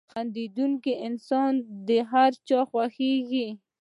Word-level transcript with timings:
•خندېدونکی 0.11 0.93
انسان 1.07 1.53
د 1.87 1.89
هر 2.11 2.31
چا 2.47 2.59
خوښېږي. 2.69 3.47